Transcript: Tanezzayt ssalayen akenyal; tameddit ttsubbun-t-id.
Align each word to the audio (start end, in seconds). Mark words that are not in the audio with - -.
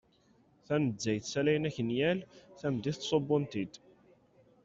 Tanezzayt 0.67 1.23
ssalayen 1.27 1.67
akenyal; 1.69 2.19
tameddit 2.59 2.97
ttsubbun-t-id. 2.99 3.73